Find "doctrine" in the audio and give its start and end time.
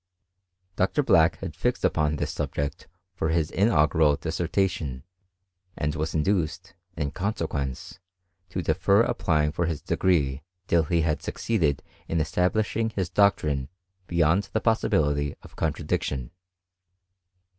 13.11-13.69